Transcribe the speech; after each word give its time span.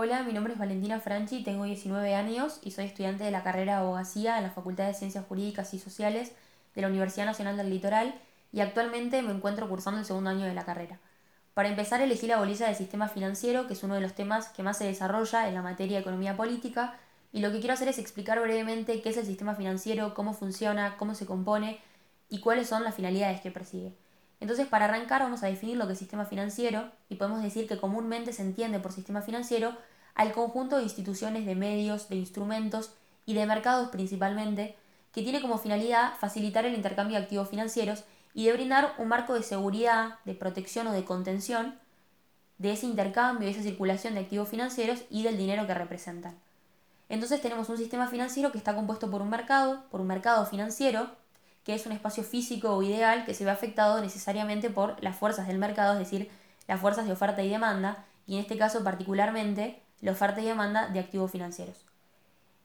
Hola, 0.00 0.22
mi 0.22 0.32
nombre 0.32 0.52
es 0.52 0.60
Valentina 0.60 1.00
Franchi, 1.00 1.42
tengo 1.42 1.64
19 1.64 2.14
años 2.14 2.60
y 2.62 2.70
soy 2.70 2.84
estudiante 2.84 3.24
de 3.24 3.32
la 3.32 3.42
carrera 3.42 3.72
de 3.72 3.78
Abogacía 3.80 4.36
en 4.36 4.44
la 4.44 4.50
Facultad 4.52 4.86
de 4.86 4.94
Ciencias 4.94 5.26
Jurídicas 5.26 5.74
y 5.74 5.80
Sociales 5.80 6.30
de 6.76 6.82
la 6.82 6.86
Universidad 6.86 7.26
Nacional 7.26 7.56
del 7.56 7.68
Litoral 7.68 8.14
y 8.52 8.60
actualmente 8.60 9.20
me 9.22 9.32
encuentro 9.32 9.68
cursando 9.68 9.98
el 9.98 10.06
segundo 10.06 10.30
año 10.30 10.46
de 10.46 10.54
la 10.54 10.64
carrera. 10.64 11.00
Para 11.52 11.68
empezar, 11.68 12.00
elegí 12.00 12.28
la 12.28 12.38
bolilla 12.38 12.66
del 12.66 12.76
sistema 12.76 13.08
financiero, 13.08 13.66
que 13.66 13.72
es 13.72 13.82
uno 13.82 13.96
de 13.96 14.00
los 14.00 14.14
temas 14.14 14.50
que 14.50 14.62
más 14.62 14.78
se 14.78 14.84
desarrolla 14.84 15.48
en 15.48 15.54
la 15.54 15.62
materia 15.62 15.96
de 15.96 16.02
economía 16.02 16.36
política, 16.36 16.94
y 17.32 17.40
lo 17.40 17.50
que 17.50 17.58
quiero 17.58 17.74
hacer 17.74 17.88
es 17.88 17.98
explicar 17.98 18.38
brevemente 18.38 19.02
qué 19.02 19.08
es 19.08 19.16
el 19.16 19.26
sistema 19.26 19.56
financiero, 19.56 20.14
cómo 20.14 20.32
funciona, 20.32 20.96
cómo 20.96 21.16
se 21.16 21.26
compone 21.26 21.80
y 22.28 22.38
cuáles 22.38 22.68
son 22.68 22.84
las 22.84 22.94
finalidades 22.94 23.40
que 23.40 23.50
persigue. 23.50 23.96
Entonces, 24.40 24.66
para 24.66 24.84
arrancar 24.84 25.22
vamos 25.22 25.42
a 25.42 25.46
definir 25.46 25.76
lo 25.76 25.86
que 25.86 25.94
es 25.94 25.98
sistema 25.98 26.24
financiero 26.24 26.90
y 27.08 27.16
podemos 27.16 27.42
decir 27.42 27.66
que 27.66 27.78
comúnmente 27.78 28.32
se 28.32 28.42
entiende 28.42 28.78
por 28.78 28.92
sistema 28.92 29.22
financiero 29.22 29.76
al 30.14 30.32
conjunto 30.32 30.76
de 30.76 30.84
instituciones, 30.84 31.46
de 31.46 31.54
medios, 31.54 32.08
de 32.08 32.16
instrumentos 32.16 32.92
y 33.26 33.34
de 33.34 33.46
mercados 33.46 33.88
principalmente, 33.90 34.76
que 35.12 35.22
tiene 35.22 35.40
como 35.40 35.58
finalidad 35.58 36.14
facilitar 36.20 36.64
el 36.66 36.74
intercambio 36.74 37.16
de 37.16 37.24
activos 37.24 37.48
financieros 37.48 38.04
y 38.34 38.46
de 38.46 38.52
brindar 38.52 38.94
un 38.98 39.08
marco 39.08 39.34
de 39.34 39.42
seguridad, 39.42 40.18
de 40.24 40.34
protección 40.34 40.86
o 40.86 40.92
de 40.92 41.04
contención 41.04 41.78
de 42.58 42.72
ese 42.72 42.86
intercambio, 42.86 43.46
de 43.46 43.52
esa 43.52 43.62
circulación 43.62 44.14
de 44.14 44.20
activos 44.20 44.48
financieros 44.48 45.02
y 45.10 45.22
del 45.22 45.38
dinero 45.38 45.66
que 45.66 45.74
representan. 45.74 46.38
Entonces 47.08 47.40
tenemos 47.40 47.68
un 47.68 47.78
sistema 47.78 48.08
financiero 48.08 48.52
que 48.52 48.58
está 48.58 48.74
compuesto 48.74 49.10
por 49.10 49.22
un 49.22 49.30
mercado, 49.30 49.84
por 49.90 50.00
un 50.00 50.06
mercado 50.06 50.44
financiero, 50.46 51.10
que 51.68 51.74
es 51.74 51.84
un 51.84 51.92
espacio 51.92 52.24
físico 52.24 52.74
o 52.74 52.82
ideal 52.82 53.26
que 53.26 53.34
se 53.34 53.44
ve 53.44 53.50
afectado 53.50 54.00
necesariamente 54.00 54.70
por 54.70 54.96
las 55.04 55.14
fuerzas 55.14 55.46
del 55.48 55.58
mercado, 55.58 55.92
es 55.92 55.98
decir, 55.98 56.30
las 56.66 56.80
fuerzas 56.80 57.04
de 57.04 57.12
oferta 57.12 57.42
y 57.42 57.50
demanda, 57.50 58.06
y 58.26 58.36
en 58.36 58.40
este 58.40 58.56
caso 58.56 58.82
particularmente 58.82 59.82
la 60.00 60.12
oferta 60.12 60.40
y 60.40 60.46
demanda 60.46 60.88
de 60.88 60.98
activos 60.98 61.30
financieros. 61.30 61.84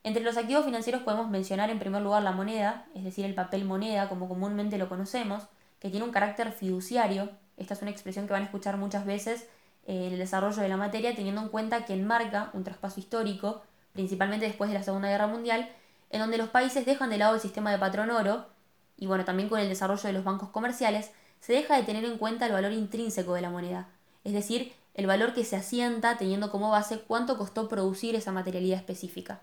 Entre 0.06 0.24
los 0.24 0.38
activos 0.38 0.64
financieros 0.64 1.02
podemos 1.02 1.30
mencionar 1.30 1.70
en 1.70 1.80
primer 1.80 2.02
lugar 2.02 2.24
la 2.24 2.32
moneda, 2.32 2.86
es 2.96 3.04
decir, 3.04 3.26
el 3.26 3.36
papel 3.36 3.66
moneda 3.66 4.08
como 4.08 4.30
comúnmente 4.30 4.78
lo 4.78 4.88
conocemos, 4.88 5.44
que 5.82 5.90
tiene 5.90 6.06
un 6.06 6.14
carácter 6.14 6.54
fiduciario. 6.54 7.30
Esta 7.58 7.74
es 7.74 7.82
una 7.82 7.92
expresión 7.92 8.26
que 8.26 8.32
van 8.32 8.44
a 8.44 8.46
escuchar 8.46 8.78
muchas 8.78 9.06
veces 9.06 9.50
eh, 9.86 10.08
en 10.08 10.14
el 10.14 10.18
desarrollo 10.18 10.62
de 10.62 10.70
la 10.70 10.78
materia, 10.78 11.14
teniendo 11.14 11.42
en 11.42 11.50
cuenta 11.50 11.84
que 11.84 11.94
enmarca 11.94 12.52
un 12.54 12.64
traspaso 12.64 13.02
histórico 13.02 13.64
principalmente 13.92 14.46
después 14.46 14.70
de 14.70 14.78
la 14.78 14.84
Segunda 14.84 15.10
Guerra 15.10 15.28
Mundial, 15.28 15.70
en 16.10 16.22
donde 16.22 16.38
los 16.38 16.48
países 16.48 16.86
dejan 16.86 17.10
de 17.10 17.18
lado 17.18 17.36
el 17.36 17.42
sistema 17.42 17.70
de 17.70 17.80
patrón 17.80 18.10
oro, 18.10 18.53
y 18.98 19.08
bueno, 19.08 19.26
también 19.26 19.50
con 19.50 19.60
el 19.60 19.70
desarrollo 19.70 20.04
de 20.04 20.14
los 20.14 20.24
bancos 20.24 20.50
comerciales, 20.50 21.12
se 21.40 21.54
deja 21.54 21.76
de 21.76 21.84
tener 21.84 22.06
en 22.06 22.18
cuenta 22.18 22.46
el 22.46 22.54
valor 22.54 22.72
intrínseco 22.72 23.34
de 23.34 23.42
la 23.42 23.50
moneda, 23.50 23.90
es 24.24 24.34
decir, 24.34 24.74
el 24.94 25.08
valor 25.08 25.34
que 25.34 25.44
se 25.44 25.56
asienta 25.56 26.18
teniendo 26.18 26.52
como 26.52 26.70
base 26.70 27.00
cuánto 27.00 27.38
costó 27.38 27.68
producir 27.68 28.16
esa 28.16 28.32
materialidad 28.32 28.78
específica. 28.78 29.42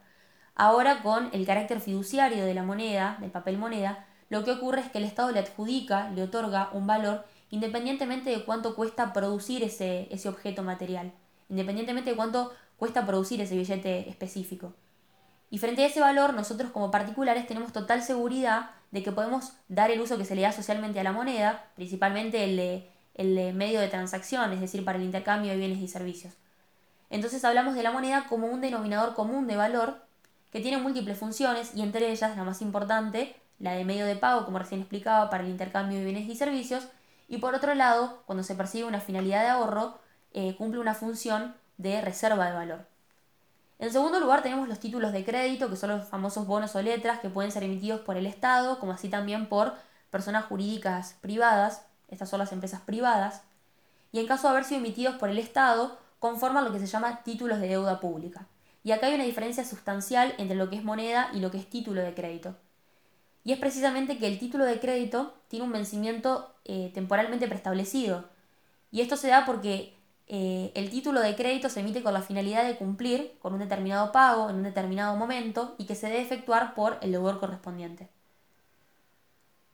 Ahora, 0.54 1.02
con 1.02 1.30
el 1.32 1.44
carácter 1.44 1.80
fiduciario 1.80 2.44
de 2.44 2.54
la 2.54 2.62
moneda, 2.62 3.16
del 3.20 3.30
papel 3.30 3.58
moneda, 3.58 4.06
lo 4.28 4.44
que 4.44 4.52
ocurre 4.52 4.80
es 4.80 4.90
que 4.90 4.98
el 4.98 5.04
Estado 5.04 5.32
le 5.32 5.40
adjudica, 5.40 6.10
le 6.10 6.22
otorga 6.22 6.70
un 6.72 6.86
valor 6.86 7.24
independientemente 7.50 8.30
de 8.30 8.44
cuánto 8.44 8.76
cuesta 8.76 9.12
producir 9.12 9.64
ese, 9.64 10.06
ese 10.10 10.28
objeto 10.28 10.62
material, 10.62 11.12
independientemente 11.48 12.10
de 12.10 12.16
cuánto 12.16 12.52
cuesta 12.76 13.04
producir 13.06 13.40
ese 13.40 13.56
billete 13.56 14.08
específico. 14.08 14.72
Y 15.50 15.58
frente 15.58 15.82
a 15.82 15.86
ese 15.86 16.00
valor, 16.00 16.32
nosotros 16.32 16.70
como 16.70 16.92
particulares 16.92 17.46
tenemos 17.48 17.72
total 17.72 18.02
seguridad 18.02 18.70
de 18.91 19.02
que 19.02 19.12
podemos 19.12 19.52
dar 19.69 19.91
el 19.91 20.00
uso 20.00 20.19
que 20.19 20.24
se 20.24 20.34
le 20.34 20.42
da 20.42 20.52
socialmente 20.52 21.00
a 21.00 21.05
la 21.05 21.12
moneda, 21.12 21.66
principalmente 21.77 22.44
el 22.44 22.56
de, 22.56 22.91
el 23.14 23.55
medio 23.55 23.80
de 23.80 23.88
transacción, 23.88 24.52
es 24.52 24.60
decir, 24.60 24.84
para 24.84 24.98
el 24.98 25.05
intercambio 25.05 25.52
de 25.52 25.58
bienes 25.58 25.78
y 25.78 25.88
servicios. 25.88 26.34
Entonces 27.10 27.44
hablamos 27.44 27.74
de 27.74 27.82
la 27.82 27.91
moneda 27.91 28.27
como 28.28 28.47
un 28.47 28.60
denominador 28.60 29.14
común 29.14 29.47
de 29.47 29.56
valor 29.56 30.02
que 30.50 30.60
tiene 30.60 30.78
múltiples 30.78 31.19
funciones 31.19 31.72
y 31.74 31.82
entre 31.82 32.10
ellas 32.10 32.36
la 32.36 32.44
más 32.44 32.62
importante, 32.62 33.36
la 33.58 33.72
de 33.72 33.84
medio 33.84 34.06
de 34.06 34.16
pago, 34.16 34.44
como 34.44 34.58
recién 34.58 34.80
explicaba, 34.80 35.31
para 35.31 35.44
el 35.44 35.50
intercambio 35.50 35.98
de 35.98 36.04
bienes 36.04 36.28
y 36.28 36.34
servicios, 36.34 36.88
y 37.28 37.38
por 37.38 37.54
otro 37.54 37.75
lado, 37.75 38.22
cuando 38.26 38.43
se 38.43 38.56
persigue 38.56 38.84
una 38.84 39.00
finalidad 39.00 39.43
de 39.43 39.48
ahorro, 39.48 39.98
eh, 40.32 40.56
cumple 40.56 40.81
una 40.81 40.94
función 40.94 41.54
de 41.76 42.00
reserva 42.00 42.47
de 42.47 42.54
valor. 42.54 42.89
En 43.80 43.91
segundo 43.91 44.20
lugar 44.20 44.42
tenemos 44.42 44.68
los 44.68 44.78
títulos 44.78 45.10
de 45.10 45.24
crédito, 45.24 45.70
que 45.70 45.76
son 45.76 45.88
los 45.88 46.06
famosos 46.06 46.46
bonos 46.46 46.76
o 46.76 46.82
letras 46.82 47.20
que 47.20 47.30
pueden 47.30 47.50
ser 47.50 47.62
emitidos 47.62 48.02
por 48.02 48.18
el 48.18 48.26
Estado, 48.26 48.78
como 48.78 48.92
así 48.92 49.08
también 49.08 49.48
por 49.48 49.72
personas 50.10 50.44
jurídicas 50.44 51.16
privadas, 51.22 51.86
estas 52.08 52.28
son 52.28 52.40
las 52.40 52.52
empresas 52.52 52.82
privadas, 52.82 53.40
y 54.12 54.19
en 54.19 54.26
caso 54.26 54.48
de 54.48 54.50
haber 54.50 54.64
sido 54.64 54.80
emitidos 54.80 55.14
por 55.14 55.30
el 55.30 55.38
Estado, 55.38 55.98
conforman 56.19 56.66
lo 56.66 56.72
que 56.72 56.78
se 56.78 56.86
llama 56.86 57.22
títulos 57.22 57.58
de 57.58 57.69
deuda 57.69 58.00
pública. 58.00 58.46
Y 58.84 58.92
acá 58.92 59.06
hay 59.06 59.14
una 59.14 59.24
diferencia 59.24 59.64
sustancial 59.64 60.34
entre 60.36 60.56
lo 60.56 60.69
que 60.69 60.76
es 60.76 60.84
moneda 60.84 61.30
y 61.32 61.40
lo 61.40 61.50
que 61.50 61.56
es 61.56 61.70
título 61.70 62.02
de 62.02 62.12
crédito. 62.12 62.56
Y 63.44 63.52
es 63.52 63.58
precisamente 63.58 64.19
que 64.19 64.26
el 64.26 64.38
título 64.38 64.66
de 64.66 64.78
crédito 64.78 65.32
tiene 65.48 65.64
un 65.64 65.72
vencimiento 65.72 66.54
eh, 66.66 66.90
temporalmente 66.92 67.48
preestablecido. 67.48 68.28
Y 68.90 69.00
esto 69.00 69.16
se 69.16 69.28
da 69.28 69.46
porque 69.46 69.96
eh, 70.32 70.70
el 70.76 70.91
título 70.91 71.20
de 71.20 71.34
crédito 71.34 71.68
se 71.68 71.80
emite 71.80 72.04
con 72.04 72.14
la 72.14 72.22
finalidad 72.22 72.64
de 72.64 72.76
cumplir 72.76 73.36
con 73.41 73.52
un 73.52 73.58
determinado 73.58 74.12
pago 74.12 74.48
en 74.48 74.54
un 74.54 74.62
determinado 74.62 75.16
momento 75.16 75.74
y 75.76 75.86
que 75.86 75.96
se 75.96 76.06
debe 76.06 76.22
efectuar 76.22 76.74
por 76.74 76.98
el 77.02 77.10
deudor 77.10 77.41
correspondiente. 77.41 78.08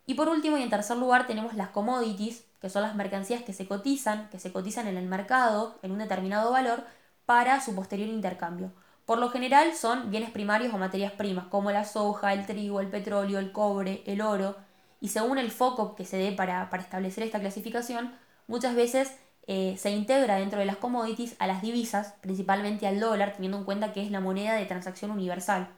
Y 0.07 0.15
por 0.15 0.31
último 0.31 0.57
y 0.57 0.63
en 0.63 0.71
tercer 0.71 0.97
lugar 0.97 1.27
tenemos 1.27 1.53
las 1.53 1.69
commodities, 1.69 2.47
que 2.63 2.71
son 2.71 2.81
las 2.81 2.95
mercancías 2.95 3.43
que 3.43 3.53
se 3.53 3.69
cotizan, 3.69 4.31
que 4.31 4.39
se 4.39 4.51
cotizan 4.51 4.87
en 4.87 4.97
el 4.97 5.05
mercado 5.05 5.79
en 5.83 5.93
un 5.93 5.99
determinado 5.99 6.51
valor 6.51 6.85
para 7.27 7.61
su 7.61 7.75
posterior 7.75 8.09
intercambio. 8.09 8.73
Por 9.05 9.19
lo 9.19 9.29
general 9.29 9.75
son 9.75 10.11
bienes 10.11 10.31
primarios 10.31 10.73
o 10.73 10.79
materias 10.79 11.13
primas, 11.13 11.49
como 11.49 11.71
la 11.71 11.85
soja, 11.85 12.33
el 12.33 12.47
trigo, 12.47 12.81
el 12.81 12.89
petróleo, 12.89 13.41
el 13.41 13.53
cobre, 13.53 14.03
el 14.07 14.23
oro, 14.23 14.57
y 15.03 15.09
según 15.09 15.37
el 15.37 15.51
foco 15.51 15.95
que 15.95 16.07
se 16.07 16.17
dé 16.17 16.33
para, 16.33 16.71
para 16.71 16.83
establecer 16.83 17.25
esta 17.25 17.41
clasificación, 17.41 18.15
muchas 18.47 18.75
veces 18.75 19.19
eh, 19.47 19.77
se 19.79 19.91
integra 19.91 20.37
dentro 20.37 20.59
de 20.59 20.67
las 20.67 20.77
commodities 20.77 21.37
a 21.39 21.47
las 21.47 21.63
divisas, 21.63 22.15
principalmente 22.21 22.87
al 22.87 22.99
dólar, 22.99 23.35
teniendo 23.35 23.59
en 23.59 23.65
cuenta 23.65 23.93
que 23.93 24.03
es 24.03 24.11
la 24.11 24.21
moneda 24.21 24.55
de 24.55 24.67
transacción 24.67 25.11
universal. 25.11 25.69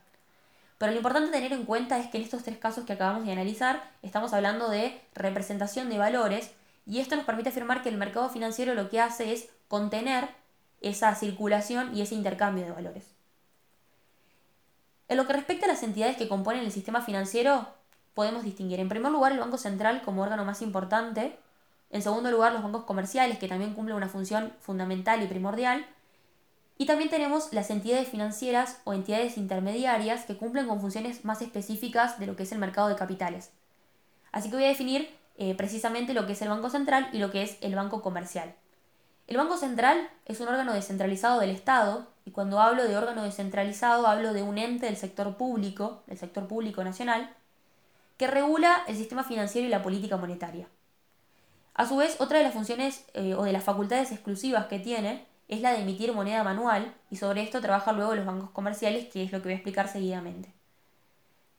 Pero 0.79 0.93
lo 0.93 0.99
importante 0.99 1.31
tener 1.31 1.53
en 1.53 1.65
cuenta 1.65 1.99
es 1.99 2.06
que 2.09 2.19
en 2.19 2.25
estos 2.25 2.45
tres 2.45 2.56
casos 2.56 2.84
que 2.84 2.93
acabamos 2.93 3.27
de 3.27 3.33
analizar 3.33 3.83
estamos 4.03 4.33
hablando 4.33 4.71
de 4.71 5.01
representación 5.15 5.91
de 5.91 5.99
valores 5.99 6.53
y 6.87 7.01
esto 7.01 7.17
nos 7.17 7.27
permite 7.27 7.51
afirmar 7.51 7.83
que 7.83 7.89
el 7.89 7.99
mercado 7.99 8.29
financiero 8.31 8.75
lo 8.75 8.89
que 8.89 9.01
hace 9.01 9.33
es 9.33 9.51
contener 9.67 10.29
esa 10.81 11.15
circulación 11.15 11.95
y 11.95 12.03
ese 12.03 12.15
intercambio 12.15 12.65
de 12.65 12.71
valores. 12.71 13.05
En 15.09 15.17
lo 15.17 15.27
que 15.27 15.33
respecta 15.33 15.67
a 15.67 15.69
las 15.69 15.83
entidades 15.83 16.17
que 16.17 16.29
componen 16.29 16.65
el 16.65 16.73
sistema 16.73 17.03
financiero, 17.03 17.67
podemos 18.15 18.45
distinguir 18.45 18.79
en 18.79 18.89
primer 18.89 19.11
lugar 19.11 19.33
el 19.33 19.41
Banco 19.41 19.59
Central 19.59 20.03
como 20.03 20.23
órgano 20.23 20.45
más 20.45 20.62
importante, 20.62 21.39
en 21.91 22.03
segundo 22.03 22.31
lugar, 22.31 22.53
los 22.53 22.62
bancos 22.62 22.84
comerciales, 22.84 23.38
que 23.38 23.49
también 23.49 23.75
cumplen 23.75 23.97
una 23.97 24.09
función 24.09 24.53
fundamental 24.60 25.22
y 25.22 25.26
primordial. 25.26 25.87
Y 26.76 26.87
también 26.87 27.10
tenemos 27.10 27.53
las 27.53 27.71
entidades 27.71 28.09
financieras 28.09 28.81
o 28.84 28.93
entidades 28.93 29.37
intermediarias 29.37 30.25
que 30.25 30.37
cumplen 30.37 30.69
con 30.69 30.81
funciones 30.81 31.25
más 31.25 31.43
específicas 31.43 32.19
de 32.19 32.26
lo 32.26 32.37
que 32.37 32.44
es 32.44 32.53
el 32.53 32.59
mercado 32.59 32.88
de 32.88 32.97
capitales. 32.97 33.50
Así 34.32 34.50
que 34.50 34.56
voy 34.56 34.65
a 34.66 34.69
definir 34.69 35.09
eh, 35.37 35.54
precisamente 35.54 36.15
lo 36.15 36.26
que 36.26 36.32
es 36.32 36.43
el 36.43 36.50
Banco 36.50 36.71
Central 36.71 37.09
y 37.12 37.19
lo 37.19 37.31
que 37.31 37.43
es 37.43 37.56
el 37.62 37.75
Banco 37.75 38.03
Comercial. 38.03 38.55
El 39.26 39.37
Banco 39.37 39.56
Central 39.56 40.09
es 40.26 40.41
un 40.41 40.49
órgano 40.49 40.72
descentralizado 40.72 41.41
del 41.41 41.50
Estado 41.50 42.06
y 42.25 42.31
cuando 42.31 42.60
hablo 42.60 42.84
de 42.84 42.97
órgano 42.97 43.25
descentralizado 43.25 44.06
hablo 44.06 44.32
de 44.32 44.43
un 44.43 44.59
ente 44.59 44.87
del 44.87 44.97
sector 44.97 45.37
público, 45.37 46.03
del 46.06 46.19
sector 46.19 46.47
público 46.47 46.84
nacional, 46.84 47.34
que 48.16 48.26
regula 48.26 48.84
el 48.87 48.97
sistema 48.97 49.25
financiero 49.25 49.66
y 49.66 49.70
la 49.70 49.82
política 49.82 50.16
monetaria. 50.16 50.66
A 51.78 51.87
su 51.87 51.97
vez, 51.97 52.16
otra 52.19 52.39
de 52.39 52.44
las 52.44 52.55
funciones 52.55 53.05
eh, 53.15 53.34
o 53.34 53.44
de 53.44 53.53
las 53.53 53.62
facultades 53.62 54.11
exclusivas 54.11 54.66
que 54.66 54.81
tiene 54.81 55.25
es 55.47 55.61
la 55.61 55.71
de 55.71 55.83
emitir 55.83 56.12
moneda 56.12 56.43
manual 56.43 56.93
y 57.09 57.15
sobre 57.15 57.41
esto 57.41 57.61
trabajan 57.61 57.94
luego 57.94 58.17
los 58.17 58.26
bancos 58.26 58.50
comerciales, 58.50 59.06
que 59.06 59.23
es 59.23 59.31
lo 59.31 59.38
que 59.38 59.44
voy 59.44 59.53
a 59.53 59.56
explicar 59.58 59.87
seguidamente. 59.87 60.53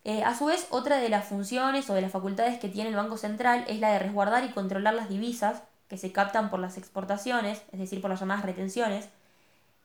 Eh, 0.04 0.26
a 0.26 0.38
su 0.38 0.48
vez, 0.48 0.68
otra 0.72 0.98
de 0.98 1.08
las 1.08 1.24
funciones 1.24 1.90
o 1.90 1.94
de 1.94 2.02
las 2.02 2.12
facultades 2.12 2.60
que 2.60 2.68
tiene 2.68 2.90
el 2.90 2.98
Banco 2.98 3.16
Central 3.16 3.64
es 3.70 3.80
la 3.80 3.94
de 3.94 4.00
resguardar 4.00 4.44
y 4.44 4.50
controlar 4.50 4.94
las 4.94 5.08
divisas 5.08 5.64
que 5.88 5.98
se 5.98 6.12
captan 6.12 6.50
por 6.50 6.60
las 6.60 6.78
exportaciones, 6.78 7.62
es 7.72 7.80
decir, 7.80 8.02
por 8.02 8.10
las 8.10 8.20
llamadas 8.20 8.44
retenciones, 8.44 9.08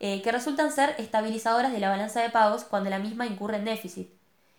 eh, 0.00 0.20
que 0.22 0.32
resultan 0.32 0.72
ser 0.72 0.96
estabilizadoras 0.98 1.70
de 1.70 1.78
la 1.78 1.90
balanza 1.90 2.20
de 2.20 2.30
pagos 2.30 2.64
cuando 2.64 2.90
la 2.90 2.98
misma 2.98 3.26
incurre 3.26 3.58
en 3.58 3.66
déficit. 3.66 4.08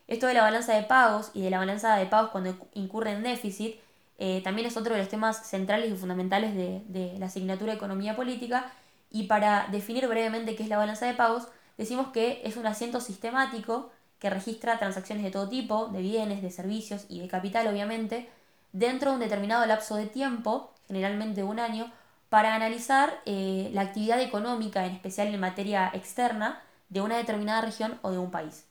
Esto 0.07 0.27
de 0.27 0.35
la 0.35 0.43
balanza 0.43 0.73
de 0.73 0.83
pagos 0.83 1.31
y 1.33 1.41
de 1.41 1.49
la 1.49 1.57
balanza 1.57 1.97
de 1.97 2.05
pagos 2.05 2.31
cuando 2.31 2.55
incurre 2.73 3.11
en 3.11 3.23
déficit 3.23 3.75
eh, 4.17 4.41
también 4.43 4.67
es 4.67 4.77
otro 4.77 4.93
de 4.93 5.01
los 5.01 5.09
temas 5.09 5.47
centrales 5.47 5.91
y 5.91 5.95
fundamentales 5.95 6.55
de, 6.55 7.15
la 7.17 7.25
asignatura 7.25 7.71
de 7.71 7.77
Economía 7.77 8.15
Política. 8.15 8.71
Y 9.11 9.23
para 9.23 9.67
definir 9.71 10.07
brevemente 10.07 10.55
qué 10.55 10.63
es 10.63 10.69
la 10.69 10.77
balanza 10.77 11.05
de 11.05 11.13
pagos, 11.13 11.47
decimos 11.77 12.07
que 12.09 12.41
es 12.43 12.57
un 12.57 12.65
asiento 12.65 13.01
sistemático 13.01 13.91
que 14.19 14.29
registra 14.29 14.79
transacciones 14.79 15.23
de 15.23 15.31
todo 15.31 15.49
tipo, 15.49 15.87
de 15.87 16.01
bienes, 16.01 16.41
de 16.41 16.51
servicios 16.51 17.05
y 17.09 17.19
de 17.19 17.27
capital, 17.27 17.67
obviamente, 17.67 18.29
dentro 18.71 19.11
de 19.11 19.15
un 19.15 19.21
determinado 19.21 19.65
lapso 19.65 19.95
de 19.95 20.05
tiempo, 20.05 20.73
generalmente 20.87 21.43
un 21.43 21.59
año, 21.59 21.91
para 22.29 22.55
analizar 22.55 23.21
eh, 23.25 23.69
la 23.73 23.81
actividad 23.81 24.19
económica, 24.21 24.85
en 24.85 24.93
especial 24.93 25.27
en 25.27 25.39
materia 25.39 25.91
externa, 25.93 26.61
de 26.89 27.01
una 27.01 27.17
determinada 27.17 27.61
región 27.61 27.99
o 28.01 28.11
de 28.11 28.17
un 28.17 28.31
país. 28.31 28.65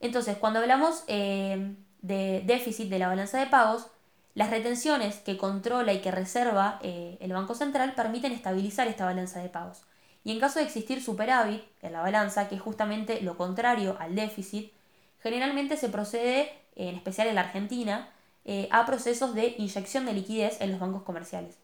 Entonces, 0.00 0.36
cuando 0.36 0.60
hablamos 0.60 1.04
eh, 1.08 1.74
de 2.00 2.42
déficit 2.46 2.88
de 2.88 2.98
la 2.98 3.08
balanza 3.08 3.38
de 3.38 3.46
pagos, 3.46 3.88
las 4.34 4.50
retenciones 4.50 5.16
que 5.16 5.36
controla 5.36 5.92
y 5.92 6.00
que 6.00 6.10
reserva 6.10 6.78
eh, 6.82 7.18
el 7.20 7.32
Banco 7.32 7.54
Central 7.54 7.94
permiten 7.94 8.32
estabilizar 8.32 8.86
esta 8.86 9.04
balanza 9.04 9.40
de 9.40 9.48
pagos. 9.48 9.82
Y 10.24 10.32
en 10.32 10.40
caso 10.40 10.58
de 10.58 10.64
existir 10.66 11.02
superávit 11.02 11.62
en 11.82 11.92
la 11.92 12.02
balanza, 12.02 12.48
que 12.48 12.56
es 12.56 12.60
justamente 12.60 13.20
lo 13.22 13.36
contrario 13.36 13.96
al 13.98 14.14
déficit, 14.14 14.72
generalmente 15.20 15.76
se 15.76 15.88
procede, 15.88 16.52
en 16.76 16.94
especial 16.94 17.28
en 17.28 17.34
la 17.36 17.42
Argentina, 17.42 18.10
eh, 18.44 18.68
a 18.70 18.86
procesos 18.86 19.34
de 19.34 19.54
inyección 19.58 20.06
de 20.06 20.12
liquidez 20.12 20.60
en 20.60 20.70
los 20.70 20.80
bancos 20.80 21.02
comerciales. 21.02 21.56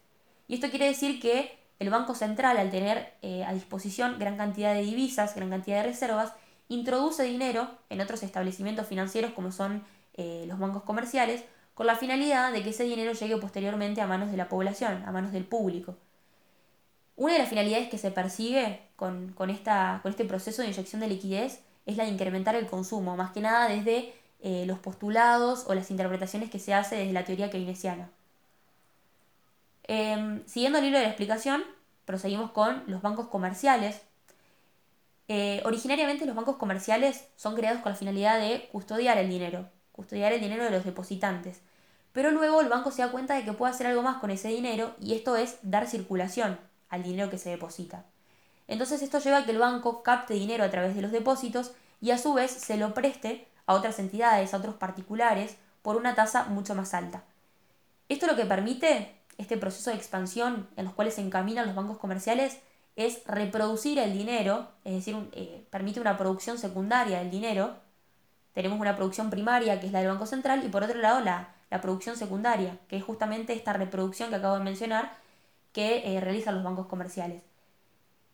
Y 0.47 0.55
esto 0.55 0.69
quiere 0.69 0.87
decir 0.87 1.21
que 1.21 1.57
el 1.79 1.89
Banco 1.89 2.15
Central, 2.15 2.57
al 2.57 2.71
tener 2.71 3.13
a 3.45 3.53
disposición 3.53 4.17
gran 4.17 4.37
cantidad 4.37 4.73
de 4.73 4.81
divisas, 4.81 5.35
gran 5.35 5.49
cantidad 5.49 5.81
de 5.81 5.89
reservas, 5.89 6.31
introduce 6.69 7.23
dinero 7.23 7.69
en 7.89 8.01
otros 8.01 8.23
establecimientos 8.23 8.87
financieros 8.87 9.31
como 9.31 9.51
son 9.51 9.83
eh, 10.17 10.45
los 10.47 10.59
bancos 10.59 10.83
comerciales, 10.83 11.43
con 11.75 11.85
la 11.85 11.95
finalidad 11.95 12.51
de 12.51 12.63
que 12.63 12.71
ese 12.71 12.85
dinero 12.85 13.11
llegue 13.11 13.37
posteriormente 13.37 14.01
a 14.01 14.07
manos 14.07 14.31
de 14.31 14.37
la 14.37 14.49
población, 14.49 15.03
a 15.05 15.11
manos 15.11 15.31
del 15.33 15.43
público. 15.43 15.95
Una 17.17 17.33
de 17.33 17.39
las 17.39 17.49
finalidades 17.49 17.89
que 17.89 17.97
se 17.97 18.11
persigue 18.11 18.81
con, 18.95 19.33
esta, 19.49 19.99
con 20.01 20.11
este 20.11 20.25
proceso 20.25 20.61
de 20.61 20.69
inyección 20.69 21.01
de 21.01 21.07
liquidez 21.07 21.59
es 21.85 21.97
la 21.97 22.05
de 22.05 22.11
incrementar 22.11 22.55
el 22.55 22.67
consumo, 22.67 23.15
más 23.15 23.31
que 23.31 23.41
nada 23.41 23.67
desde 23.67 24.13
eh, 24.41 24.65
los 24.65 24.79
postulados 24.79 25.65
o 25.67 25.75
las 25.75 25.91
interpretaciones 25.91 26.49
que 26.49 26.59
se 26.59 26.73
hace 26.73 26.95
desde 26.95 27.13
la 27.13 27.25
teoría 27.25 27.49
keynesiana. 27.49 28.09
Em, 29.83 30.45
siguiendo 30.47 30.79
el 30.79 30.85
hilo 30.85 30.97
de 30.97 31.03
la 31.03 31.09
explicación, 31.09 31.63
proseguimos 32.05 32.51
con 32.51 32.83
los 32.87 33.01
bancos 33.01 33.27
comerciales, 33.27 34.01
eh, 35.27 35.61
originariamente 35.65 36.25
los 36.25 36.35
bancos 36.35 36.55
comerciales 36.55 37.27
son 37.35 37.55
creados 37.55 37.81
con 37.81 37.91
la 37.91 37.97
finalidad 37.97 38.39
de 38.39 38.69
custodiar 38.71 39.17
el 39.17 39.29
dinero, 39.29 39.69
custodiar 39.95 40.33
el 40.33 40.41
dinero 40.41 40.65
de 40.65 40.71
los 40.71 40.83
depositantes. 40.83 41.61
Pero 42.11 42.31
luego 42.31 42.61
el 42.61 42.69
banco 42.69 42.91
se 42.91 43.01
da 43.01 43.11
cuenta 43.11 43.35
de 43.35 43.45
que 43.45 43.53
puede 43.53 43.73
hacer 43.73 43.87
algo 43.87 44.01
más 44.01 44.17
con 44.17 44.29
ese 44.29 44.49
dinero 44.49 44.93
y 44.99 45.13
esto 45.13 45.37
es 45.37 45.57
dar 45.61 45.87
circulación 45.87 46.59
al 46.89 47.03
dinero 47.03 47.29
que 47.29 47.37
se 47.37 47.49
deposita. 47.49 48.05
Entonces 48.67 49.01
esto 49.01 49.19
lleva 49.19 49.39
a 49.39 49.45
que 49.45 49.51
el 49.51 49.59
banco 49.59 50.03
capte 50.03 50.33
dinero 50.33 50.63
a 50.63 50.69
través 50.69 50.95
de 50.95 51.01
los 51.01 51.11
depósitos 51.11 51.71
y 52.01 52.11
a 52.11 52.17
su 52.17 52.33
vez 52.33 52.51
se 52.51 52.77
lo 52.77 52.93
preste 52.93 53.47
a 53.65 53.73
otras 53.73 53.99
entidades, 53.99 54.53
a 54.53 54.57
otros 54.57 54.75
particulares, 54.75 55.55
por 55.81 55.95
una 55.95 56.15
tasa 56.15 56.45
mucho 56.45 56.75
más 56.75 56.93
alta. 56.93 57.23
Esto 58.09 58.27
lo 58.27 58.35
que 58.35 58.45
permite, 58.45 59.15
este 59.37 59.57
proceso 59.57 59.91
de 59.91 59.95
expansión 59.95 60.67
en 60.75 60.85
los 60.85 60.93
cuales 60.93 61.15
se 61.15 61.21
encaminan 61.21 61.67
los 61.67 61.75
bancos 61.75 61.97
comerciales, 61.97 62.59
es 62.95 63.23
reproducir 63.25 63.99
el 63.99 64.13
dinero, 64.13 64.67
es 64.83 64.93
decir, 64.93 65.15
eh, 65.33 65.65
permite 65.69 65.99
una 65.99 66.17
producción 66.17 66.57
secundaria 66.57 67.19
del 67.19 67.29
dinero. 67.29 67.75
Tenemos 68.55 68.79
una 68.79 68.95
producción 68.95 69.29
primaria, 69.29 69.79
que 69.79 69.85
es 69.85 69.91
la 69.91 69.99
del 69.99 70.07
Banco 70.07 70.25
Central, 70.25 70.63
y 70.65 70.69
por 70.69 70.83
otro 70.83 70.97
lado 70.99 71.19
la, 71.19 71.49
producción 71.81 72.15
secundaria, 72.15 72.79
que 72.87 72.95
es 72.95 73.03
justamente 73.03 73.51
esta 73.51 73.73
reproducción 73.73 74.29
que 74.29 74.37
acabo 74.37 74.57
de 74.57 74.63
mencionar, 74.63 75.17
que 75.73 76.15
eh, 76.15 76.21
realizan 76.21 76.55
los 76.55 76.63
bancos 76.63 76.87
comerciales. 76.87 77.43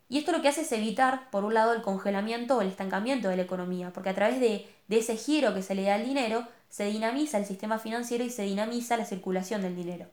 Y 0.08 0.18
esto 0.18 0.30
lo 0.30 0.40
que 0.40 0.48
hace 0.48 0.60
es 0.60 0.70
evitar, 0.70 1.28
por 1.30 1.44
un 1.44 1.52
lado, 1.52 1.72
el 1.72 1.82
congelamiento 1.82 2.56
o 2.56 2.60
el 2.62 2.68
estancamiento 2.68 3.28
de 3.28 3.36
la 3.36 3.42
economía, 3.42 3.92
porque 3.92 4.10
a 4.10 4.14
través 4.14 4.38
de, 4.38 4.72
de 4.86 4.98
ese 4.98 5.16
giro 5.16 5.54
que 5.54 5.62
se 5.62 5.74
le 5.74 5.82
da 5.82 5.96
al 5.96 6.04
dinero, 6.04 6.46
se 6.68 6.84
dinamiza 6.84 7.38
el 7.38 7.44
sistema 7.44 7.78
financiero 7.78 8.22
y 8.22 8.30
se 8.30 8.44
dinamiza 8.44 8.96
la 8.96 9.06
circulación 9.06 9.60
del 9.60 9.74
dinero. 9.74 10.06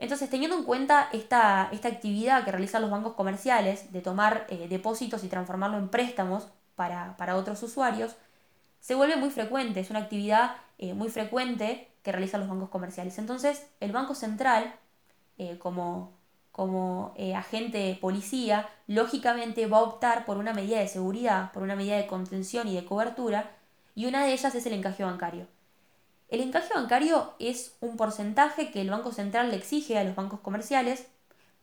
Entonces, 0.00 0.30
teniendo 0.30 0.56
en 0.56 0.64
cuenta 0.64 1.08
esta, 1.12 1.68
esta 1.70 1.88
actividad 1.88 2.44
que 2.44 2.50
realizan 2.50 2.82
los 2.82 2.90
bancos 2.90 3.12
comerciales 3.12 3.92
de 3.92 4.00
tomar 4.00 4.46
eh, 4.48 4.66
depósitos 4.68 5.22
y 5.22 5.28
transformarlo 5.28 5.76
en 5.76 5.88
préstamos 5.88 6.48
para, 6.74 7.36
otros 7.36 7.62
usuarios, 7.62 8.16
se 8.80 8.94
vuelve 8.94 9.16
muy 9.16 9.30
frecuente, 9.30 9.80
es 9.80 9.90
una 9.90 10.00
actividad 10.00 10.56
eh, 10.78 10.94
muy 10.94 11.08
frecuente 11.08 11.88
que 12.02 12.12
realizan 12.12 12.40
los 12.40 12.48
bancos 12.48 12.70
comerciales. 12.70 13.18
Entonces, 13.18 13.66
el 13.80 13.92
Banco 13.92 14.14
Central, 14.14 14.74
eh, 15.38 15.58
como, 15.58 16.12
como 16.52 17.14
agente 17.36 17.96
policía, 18.00 18.68
lógicamente 18.86 19.66
va 19.66 19.78
a 19.78 19.82
optar 19.82 20.24
por 20.24 20.38
una 20.38 20.54
medida 20.54 20.78
de 20.78 20.88
seguridad, 20.88 21.52
por 21.52 21.62
una 21.62 21.76
medida 21.76 21.96
de 21.96 22.06
contención 22.06 22.68
y 22.68 22.74
de 22.74 22.84
cobertura, 22.84 23.50
y 23.94 24.06
una 24.06 24.24
de 24.24 24.32
ellas 24.32 24.54
es 24.54 24.66
el 24.66 24.72
encaje 24.72 25.04
bancario. 25.04 25.46
El 26.30 26.40
encaje 26.40 26.72
bancario 26.72 27.34
es 27.40 27.74
un 27.80 27.96
porcentaje 27.96 28.70
que 28.70 28.80
el 28.80 28.90
Banco 28.90 29.12
Central 29.12 29.50
le 29.50 29.56
exige 29.56 29.98
a 29.98 30.04
los 30.04 30.14
bancos 30.14 30.40
comerciales 30.40 31.06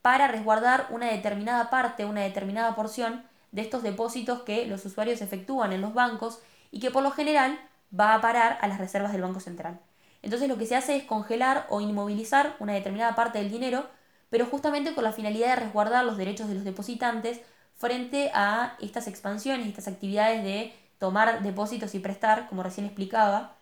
para 0.02 0.28
resguardar 0.28 0.88
una 0.90 1.08
determinada 1.08 1.70
parte, 1.70 2.06
una 2.06 2.22
determinada 2.22 2.76
porción 2.76 3.24
de 3.54 3.62
estos 3.62 3.82
depósitos 3.82 4.42
que 4.42 4.66
los 4.66 4.86
usuarios 4.86 5.22
efectúan 5.22 5.72
en 5.72 5.82
los 5.82 5.94
bancos 5.94 6.40
y 6.72 6.80
que 6.80 6.92
por 6.92 7.04
lo 7.04 7.12
general 7.12 7.60
va 7.98 8.14
a 8.14 8.22
parar 8.22 8.58
a 8.62 8.68
las 8.68 8.80
reservas 8.80 9.12
del 9.12 9.22
Banco 9.22 9.40
Central. 9.40 9.80
Entonces 10.22 10.50
lo 10.50 10.58
que 10.58 10.66
se 10.66 10.76
hace 10.76 10.96
es 10.96 11.04
congelar 11.04 11.66
o 11.70 11.82
inmovilizar 11.82 12.56
una 12.60 12.74
determinada 12.74 13.16
parte 13.16 13.40
del 13.40 13.52
dinero, 13.52 13.88
pero 14.30 14.46
justamente 14.46 14.94
con 14.94 15.04
la 15.04 15.14
finalidad 15.14 15.50
de 15.50 15.56
resguardar 15.64 16.04
los 16.04 16.18
derechos 16.18 16.50
de 16.50 16.56
los 16.56 16.64
depositantes 16.64 17.42
frente 17.76 18.32
a 18.34 18.76
estas 18.82 19.08
expansiones, 19.08 19.68
estas 19.68 19.88
actividades 19.88 20.44
de 20.44 20.74
tomar 21.00 21.44
depósitos 21.44 21.94
y 21.96 22.00
prestar, 22.00 22.50
como 22.50 22.64
recién 22.64 22.86
explicaba, 22.86 23.56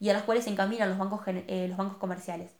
y 0.00 0.10
a 0.10 0.12
las 0.12 0.24
cuales 0.24 0.44
se 0.44 0.50
encaminan 0.50 0.88
los 0.88 0.98
bancos, 0.98 1.22
eh, 1.26 1.66
los 1.68 1.78
bancos 1.78 1.96
comerciales. 1.96 2.50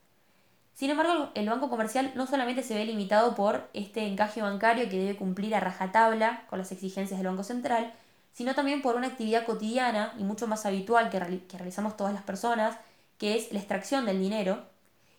Sin 0.75 0.91
embargo, 0.91 1.31
el 1.35 1.49
banco 1.49 1.69
comercial 1.69 2.13
no 2.15 2.27
solamente 2.27 2.63
se 2.63 2.75
ve 2.75 2.87
limitado 2.87 3.35
por 3.35 3.69
este 3.75 4.07
encaje 4.07 4.41
bancario 4.41 4.89
que 4.89 4.99
debe 4.99 5.17
cumplir 5.17 5.55
a 5.55 5.61
rajatabla 5.61 6.47
con 6.49 6.59
las 6.59 6.73
exigencias 6.73 7.19
del 7.19 7.29
Banco 7.29 7.43
Central, 7.43 7.93
sino 8.33 8.55
también 8.55 8.83
por 8.83 8.97
una 8.97 9.09
actividad 9.09 9.45
cotidiana 9.45 10.15
y 10.19 10.25
mucho 10.25 10.47
más 10.47 10.67
habitual 10.67 11.11
que, 11.11 11.19
realizamos 11.19 11.97
todas 11.97 12.15
las 12.15 12.23
personas, 12.23 12.77
que 13.19 13.37
es 13.37 13.53
la 13.53 13.59
extracción 13.59 14.07
del 14.07 14.21
dinero. 14.21 14.65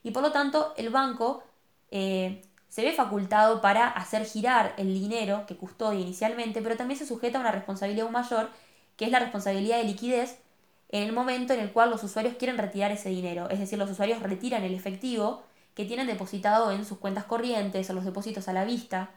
Y 0.04 0.12
por 0.12 0.24
lo 0.24 0.31
tanto, 0.31 0.74
el 0.77 0.89
banco 0.89 1.44
eh, 1.92 2.42
se 2.69 2.83
ve 2.83 2.92
facultado 2.92 3.62
para 3.62 3.88
hacer 3.88 4.25
girar 4.25 4.74
el 4.77 4.94
dinero 4.94 5.45
que 5.48 5.56
custodia 5.56 6.00
inicialmente, 6.00 6.62
pero 6.62 6.75
también 6.75 7.00
se 7.00 7.06
sujeta 7.06 7.38
a 7.38 7.42
una 7.42 7.51
responsabilidad 7.51 8.06
aún 8.06 8.13
mayor, 8.13 8.50
que 8.98 9.06
es 9.06 9.12
la 9.12 9.19
responsabilidad 9.19 9.77
de 9.77 9.83
liquidez 9.86 10.39
en 10.89 11.04
el 11.04 11.12
momento 11.12 11.54
en 11.54 11.60
el 11.60 11.71
cual 11.71 11.89
los 11.89 12.04
usuarios 12.04 12.36
quieren 12.36 12.57
retirar 12.57 12.92
ese 12.92 13.10
dinero. 13.10 13.50
Es 13.50 13.60
decir, 13.60 13.80
los 13.80 13.89
usuarios 13.89 14.21
retiran 14.21 14.63
el 14.63 14.74
efectivo 14.75 15.44
que 15.74 15.86
tienen 15.86 16.07
depositado 16.07 16.71
en 16.71 16.86
sus 16.86 17.00
cuentas 17.00 17.24
corrientes 17.24 17.89
o 17.89 17.94
los 17.94 18.06
depósitos 18.06 18.48
a 18.48 18.54
la 18.54 18.63
vista. 18.63 19.10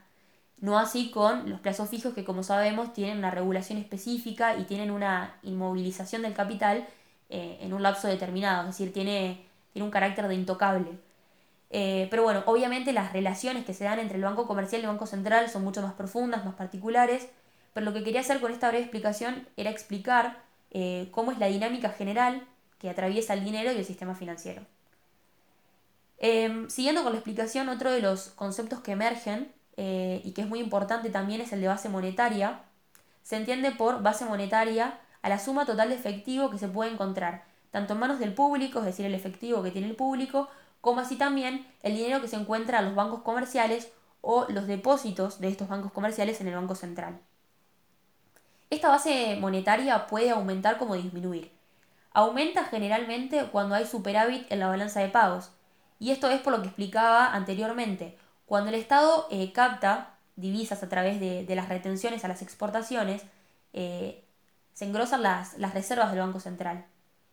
No 0.60 0.78
así 0.78 1.10
con 1.10 1.50
los 1.50 1.60
plazos 1.60 1.88
fijos 1.90 2.14
que, 2.14 2.24
como 2.24 2.42
sabemos, 2.42 2.92
tienen 2.92 3.18
una 3.18 3.30
regulación 3.30 3.78
específica 3.78 4.56
y 4.56 4.64
tienen 4.64 4.90
una 4.90 5.36
inmovilización 5.42 6.22
del 6.22 6.32
capital 6.34 6.86
eh, 7.28 7.58
en 7.60 7.74
un 7.74 7.82
lapso 7.82 8.08
determinado, 8.08 8.62
es 8.62 8.78
decir, 8.78 8.92
tiene, 8.92 9.44
tiene 9.72 9.84
un 9.84 9.90
carácter 9.90 10.28
de 10.28 10.34
intocable. 10.34 10.92
Eh, 11.70 12.06
pero 12.10 12.22
bueno, 12.22 12.42
obviamente 12.46 12.92
las 12.92 13.12
relaciones 13.12 13.64
que 13.64 13.74
se 13.74 13.84
dan 13.84 13.98
entre 13.98 14.16
el 14.16 14.24
Banco 14.24 14.46
Comercial 14.46 14.80
y 14.80 14.84
el 14.84 14.90
Banco 14.90 15.06
Central 15.06 15.50
son 15.50 15.64
mucho 15.64 15.82
más 15.82 15.94
profundas, 15.94 16.44
más 16.44 16.54
particulares, 16.54 17.28
pero 17.74 17.84
lo 17.84 17.92
que 17.92 18.04
quería 18.04 18.20
hacer 18.20 18.40
con 18.40 18.52
esta 18.52 18.68
breve 18.68 18.84
explicación 18.84 19.46
era 19.56 19.70
explicar 19.70 20.38
eh, 20.70 21.08
cómo 21.10 21.32
es 21.32 21.38
la 21.38 21.48
dinámica 21.48 21.90
general 21.90 22.46
que 22.78 22.88
atraviesa 22.88 23.34
el 23.34 23.44
dinero 23.44 23.72
y 23.72 23.76
el 23.76 23.84
sistema 23.84 24.14
financiero. 24.14 24.62
Em, 26.18 26.70
siguiendo 26.70 27.02
con 27.02 27.12
la 27.12 27.18
explicación, 27.18 27.68
otro 27.68 27.90
de 27.90 28.00
los 28.00 28.30
conceptos 28.30 28.80
que 28.80 28.92
emergen 28.92 29.52
eh, 29.76 30.20
y 30.24 30.32
que 30.32 30.42
es 30.42 30.48
muy 30.48 30.60
importante 30.60 31.10
también 31.10 31.40
es 31.40 31.52
el 31.52 31.60
de 31.60 31.68
base 31.68 31.88
monetaria. 31.88 32.60
Se 33.22 33.36
entiende 33.36 33.72
por 33.72 34.02
base 34.02 34.24
monetaria 34.24 34.98
a 35.22 35.28
la 35.28 35.38
suma 35.38 35.66
total 35.66 35.88
de 35.88 35.96
efectivo 35.96 36.50
que 36.50 36.58
se 36.58 36.68
puede 36.68 36.92
encontrar, 36.92 37.44
tanto 37.70 37.94
en 37.94 38.00
manos 38.00 38.18
del 38.18 38.32
público, 38.32 38.78
es 38.80 38.84
decir, 38.84 39.06
el 39.06 39.14
efectivo 39.14 39.62
que 39.62 39.70
tiene 39.70 39.88
el 39.88 39.96
público, 39.96 40.48
como 40.80 41.00
así 41.00 41.16
también 41.16 41.66
el 41.82 41.96
dinero 41.96 42.20
que 42.20 42.28
se 42.28 42.36
encuentra 42.36 42.78
en 42.78 42.86
los 42.86 42.94
bancos 42.94 43.22
comerciales 43.22 43.92
o 44.20 44.46
los 44.48 44.66
depósitos 44.66 45.40
de 45.40 45.48
estos 45.48 45.68
bancos 45.68 45.92
comerciales 45.92 46.40
en 46.40 46.48
el 46.48 46.54
Banco 46.54 46.74
Central. 46.74 47.18
Esta 48.70 48.88
base 48.88 49.36
monetaria 49.40 50.06
puede 50.08 50.30
aumentar 50.30 50.78
como 50.78 50.94
disminuir. 50.94 51.52
Aumenta 52.12 52.64
generalmente 52.64 53.48
cuando 53.52 53.74
hay 53.74 53.86
superávit 53.86 54.50
en 54.50 54.58
la 54.58 54.68
balanza 54.68 55.00
de 55.00 55.08
pagos. 55.08 55.50
Y 56.00 56.10
esto 56.10 56.30
es 56.30 56.40
por 56.40 56.52
lo 56.52 56.62
que 56.62 56.68
explicaba 56.68 57.32
anteriormente. 57.32 58.18
Cuando 58.46 58.70
el 58.70 58.76
Estado 58.76 59.26
eh, 59.30 59.52
capta 59.52 60.14
divisas 60.36 60.82
a 60.82 60.88
través 60.88 61.18
de, 61.20 61.54
las 61.54 61.68
retenciones 61.68 62.24
a 62.24 62.28
las 62.28 62.42
exportaciones, 62.42 63.22
eh, 63.72 64.24
se 64.72 64.84
engrosan 64.84 65.22
las, 65.22 65.58
reservas 65.74 66.10
del 66.12 66.20
Banco 66.20 66.38
Central. 66.38 66.86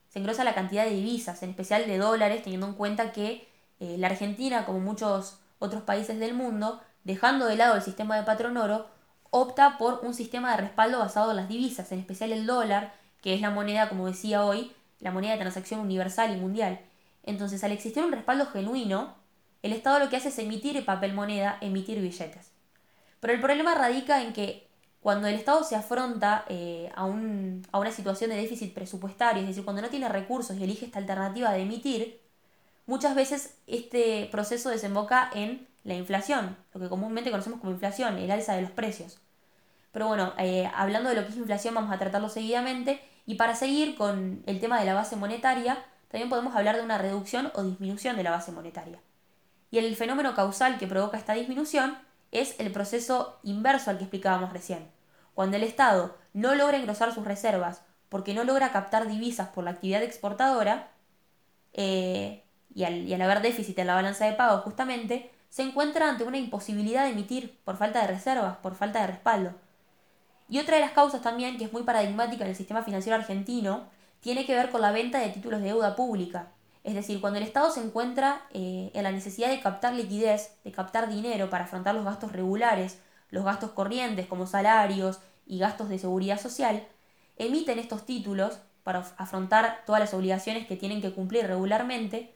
Se 0.09 0.19
engrosa 0.19 0.43
la 0.43 0.55
cantidad 0.55 0.85
de 0.85 0.91
divisas, 0.91 1.43
en 1.43 1.51
especial 1.51 1.85
de 1.85 1.97
dólares, 1.97 2.43
teniendo 2.43 2.67
en 2.67 2.73
cuenta 2.73 3.11
que 3.11 3.47
eh, 3.79 3.95
la 3.97 4.07
Argentina, 4.07 4.65
como 4.65 4.79
muchos 4.79 5.39
otros 5.59 5.83
países 5.83 6.19
del 6.19 6.33
mundo, 6.33 6.81
dejando 7.03 7.45
de 7.45 7.57
lado 7.57 7.75
el 7.75 7.81
sistema 7.81 8.15
de 8.15 8.23
patrón 8.23 8.57
oro, 8.57 8.87
opta 9.29 9.77
por 9.77 9.99
un 10.03 10.13
sistema 10.13 10.51
de 10.51 10.61
respaldo 10.61 10.99
basado 10.99 11.31
en 11.31 11.37
las 11.37 11.47
divisas, 11.47 11.91
en 11.91 11.99
especial 11.99 12.31
el 12.31 12.45
dólar, 12.45 12.93
que 13.21 13.33
es 13.33 13.41
la 13.41 13.49
moneda, 13.49 13.89
como 13.89 14.07
decía 14.07 14.43
hoy, 14.43 14.71
la 14.99 15.11
moneda 15.11 15.33
de 15.33 15.39
transacción 15.39 15.79
universal 15.79 16.35
y 16.35 16.39
mundial. 16.39 16.79
Entonces, 17.23 17.63
al 17.63 17.71
existir 17.71 18.03
un 18.03 18.11
respaldo 18.11 18.45
genuino, 18.47 19.15
el 19.63 19.73
Estado 19.73 19.99
lo 19.99 20.09
que 20.09 20.17
hace 20.17 20.29
es 20.29 20.37
emitir 20.37 20.85
papel 20.85 21.13
moneda, 21.13 21.57
emitir 21.61 21.99
billetes. 21.99 22.51
Pero 23.19 23.33
el 23.33 23.41
problema 23.41 23.73
radica 23.73 24.21
en 24.21 24.33
que 24.33 24.67
cuando 25.01 25.27
el 25.27 25.35
Estado 25.35 25.63
se 25.63 25.75
afronta 25.75 26.45
eh, 26.49 26.91
a, 26.95 27.03
a 27.03 27.79
una 27.79 27.91
situación 27.91 28.29
de 28.29 28.35
déficit 28.35 28.73
presupuestario, 28.73 29.41
es 29.41 29.47
decir, 29.47 29.63
cuando 29.63 29.81
no 29.81 29.89
tiene 29.89 30.07
recursos 30.09 30.57
y 30.57 30.63
elige 30.63 30.85
esta 30.85 30.99
alternativa 30.99 31.51
de 31.51 31.61
emitir, 31.61 32.21
muchas 32.85 33.15
veces 33.15 33.55
este 33.65 34.27
proceso 34.31 34.69
desemboca 34.69 35.31
en 35.33 35.67
la 35.83 35.95
inflación, 35.95 36.55
lo 36.73 36.79
que 36.79 36.89
comúnmente 36.89 37.31
conocemos 37.31 37.59
como 37.59 37.71
inflación, 37.71 38.17
el 38.17 38.31
alza 38.31 38.55
de 38.55 38.61
los 38.61 38.71
precios. 38.71 39.19
Pero 39.93 40.07
bueno, 40.07 40.33
eh, 40.37 40.69
hablando 40.75 41.09
de 41.09 41.15
lo 41.15 41.23
que 41.23 41.29
es 41.29 41.37
inflación, 41.37 41.75
vamos 41.75 41.91
a 41.91 41.99
tratarlo 41.99 42.27
seguidamente. 42.27 42.99
Y 43.25 43.35
para 43.35 43.55
seguir 43.55 43.95
con 43.95 44.43
el 44.47 44.59
tema 44.59 44.79
de 44.79 44.85
la 44.85 44.95
base 44.95 45.15
monetaria, 45.15 45.77
también 46.09 46.29
podemos 46.29 46.55
hablar 46.55 46.75
de 46.75 46.81
una 46.81 46.97
reducción 46.97 47.51
o 47.53 47.63
disminución 47.63 48.17
de 48.17 48.23
la 48.23 48.31
base 48.31 48.51
monetaria. 48.51 48.99
Y 49.73 49.79
el 49.79 49.95
fenómeno 49.95 50.35
causal 50.35 50.77
que 50.77 50.85
provoca 50.85 51.17
esta 51.17 51.33
disminución 51.33 51.97
es 52.31 52.53
el 52.59 52.71
proceso 52.71 53.39
inverso 53.41 53.89
al 53.89 53.97
que 53.97 54.03
explicábamos 54.03 54.53
recién. 54.53 54.87
Cuando 55.33 55.57
el 55.57 55.63
Estado 55.63 56.15
no 56.31 56.53
logra 56.53 56.77
engrosar 56.77 57.11
sus 57.11 57.25
reservas 57.25 57.81
porque 58.07 58.35
no 58.35 58.43
logra 58.43 58.71
captar 58.71 59.07
divisas 59.07 59.47
por 59.47 59.63
la 59.63 59.71
actividad 59.71 60.03
exportadora, 60.03 60.91
eh, 61.73 62.43
y, 62.75 62.83
al, 62.83 63.07
y 63.07 63.15
al 63.15 63.21
haber 63.23 63.41
déficit 63.41 63.79
en 63.79 63.87
la 63.87 63.95
balanza 63.95 64.25
de 64.25 64.33
pagos 64.33 64.61
justamente, 64.61 65.31
se 65.49 65.63
encuentra 65.63 66.07
ante 66.07 66.23
una 66.23 66.37
imposibilidad 66.37 67.05
de 67.05 67.13
emitir 67.13 67.59
por 67.63 67.75
falta 67.75 67.99
de 68.01 68.13
reservas, 68.13 68.57
por 68.57 68.75
falta 68.75 69.01
de 69.01 69.07
respaldo. 69.07 69.53
Y 70.49 70.59
otra 70.59 70.75
de 70.75 70.81
las 70.81 70.91
causas 70.91 71.23
también, 71.23 71.57
que 71.57 71.63
es 71.63 71.73
muy 71.73 71.81
paradigmática 71.81 72.43
en 72.43 72.51
el 72.51 72.55
sistema 72.55 72.83
financiero 72.83 73.17
argentino, 73.17 73.87
tiene 74.19 74.45
que 74.45 74.53
ver 74.53 74.69
con 74.69 74.81
la 74.81 74.91
venta 74.91 75.17
de 75.17 75.29
títulos 75.29 75.61
de 75.61 75.69
deuda 75.69 75.95
pública. 75.95 76.51
Es 76.83 76.95
decir, 76.95 77.21
cuando 77.21 77.39
el 77.39 77.45
Estado 77.45 77.71
se 77.71 77.81
encuentra 77.81 78.41
eh, 78.51 78.91
en 78.93 79.03
la 79.03 79.11
necesidad 79.11 79.49
de 79.49 79.61
captar 79.61 79.93
liquidez, 79.93 80.57
de 80.63 80.71
captar 80.71 81.09
dinero 81.09 81.49
para 81.49 81.65
afrontar 81.65 81.95
los 81.95 82.03
gastos 82.03 82.31
regulares, 82.31 82.99
los 83.29 83.45
gastos 83.45 83.71
corrientes 83.71 84.27
como 84.27 84.47
salarios 84.47 85.19
y 85.45 85.59
gastos 85.59 85.89
de 85.89 85.99
seguridad 85.99 86.39
social, 86.39 86.85
emiten 87.37 87.79
estos 87.79 88.05
títulos 88.05 88.59
para 88.83 88.99
afrontar 89.17 89.83
todas 89.85 90.01
las 90.01 90.13
obligaciones 90.13 90.67
que 90.67 90.75
tienen 90.75 91.01
que 91.01 91.13
cumplir 91.13 91.47
regularmente. 91.47 92.33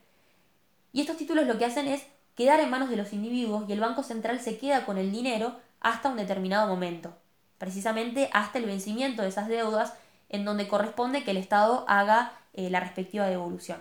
Y 0.93 1.01
estos 1.01 1.17
títulos 1.17 1.45
lo 1.45 1.57
que 1.57 1.65
hacen 1.65 1.87
es 1.87 2.05
quedar 2.35 2.59
en 2.61 2.69
manos 2.69 2.89
de 2.89 2.97
los 2.97 3.11
individuos 3.13 3.65
y 3.67 3.73
el 3.73 3.81
Banco 3.81 4.01
Central 4.01 4.39
se 4.39 4.57
queda 4.57 4.85
con 4.85 4.97
el 4.97 5.11
dinero 5.11 5.57
hasta 5.81 6.09
un 6.09 6.17
determinado 6.17 6.67
momento 6.67 7.13
precisamente 7.57 8.29
hasta 8.33 8.59
el 8.59 8.65
vencimiento 8.65 9.21
de 9.21 9.29
esas 9.29 9.47
deudas 9.47 9.93
en 10.29 10.45
donde 10.45 10.67
corresponde 10.67 11.23
que 11.23 11.31
el 11.31 11.37
Estado 11.37 11.85
haga 11.87 12.33
eh, 12.53 12.69
la 12.69 12.79
respectiva 12.79 13.27
devolución. 13.27 13.79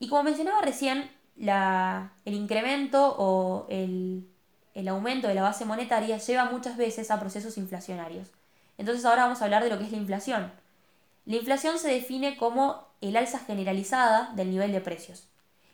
Y 0.00 0.08
como 0.08 0.24
mencionaba 0.24 0.60
recién, 0.62 1.08
el 1.36 2.34
incremento 2.34 3.14
o 3.16 3.66
el, 3.68 4.28
el 4.74 4.88
aumento 4.88 5.28
de 5.28 5.34
la 5.34 5.42
base 5.42 5.64
monetaria 5.64 6.18
lleva 6.18 6.50
muchas 6.50 6.76
veces 6.76 7.12
a 7.12 7.20
procesos 7.20 7.56
inflacionarios. 7.56 8.32
Entonces 8.78 9.04
ahora 9.04 9.22
vamos 9.24 9.40
a 9.40 9.44
hablar 9.44 9.62
de 9.62 9.70
lo 9.70 9.78
que 9.78 9.84
es 9.84 9.92
la 9.92 9.98
inflación. 9.98 10.50
La 11.24 11.36
inflación 11.36 11.78
se 11.78 11.88
define 11.88 12.36
como 12.36 12.88
el 13.00 13.16
alza 13.16 13.38
generalizada 13.38 14.32
del 14.34 14.50
nivel 14.50 14.72
de 14.72 14.80
precios. 14.80 15.28